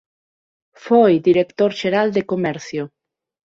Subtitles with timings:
[0.85, 2.83] Foi Director xeral de Comercio.